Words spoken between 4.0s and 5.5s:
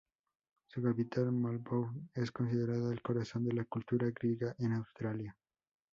griega en Australia.